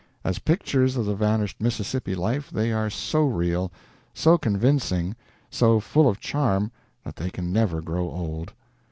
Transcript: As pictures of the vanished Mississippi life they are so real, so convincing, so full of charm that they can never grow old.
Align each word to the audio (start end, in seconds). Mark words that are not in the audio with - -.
As 0.23 0.39
pictures 0.39 0.97
of 0.97 1.05
the 1.05 1.13
vanished 1.13 1.61
Mississippi 1.61 2.15
life 2.15 2.49
they 2.49 2.71
are 2.71 2.89
so 2.89 3.21
real, 3.23 3.71
so 4.15 4.35
convincing, 4.35 5.15
so 5.51 5.79
full 5.79 6.09
of 6.09 6.19
charm 6.19 6.71
that 7.03 7.15
they 7.17 7.29
can 7.29 7.53
never 7.53 7.81
grow 7.83 8.09
old. 8.09 8.51